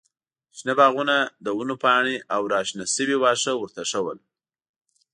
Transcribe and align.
شنه 0.57 0.73
باغونه، 0.79 1.17
د 1.45 1.47
ونو 1.57 1.75
پاڼې 1.83 2.15
او 2.35 2.41
راشنه 2.53 2.85
شوي 2.95 3.15
واښه 3.19 3.53
ورته 3.57 3.81
ښه 3.89 3.99
ول. 4.05 4.19